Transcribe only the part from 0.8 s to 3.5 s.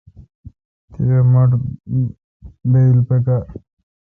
تپہ مٹھ بایل پکار۔